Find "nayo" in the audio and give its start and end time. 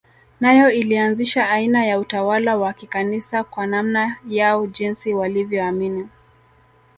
0.39-0.71